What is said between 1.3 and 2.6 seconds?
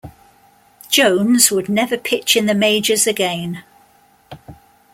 would never pitch in the